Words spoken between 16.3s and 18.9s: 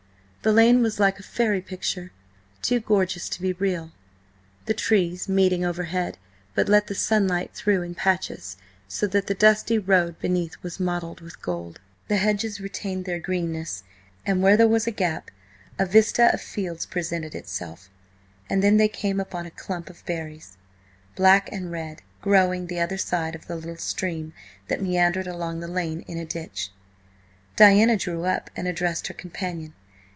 of fields presented itself. And then they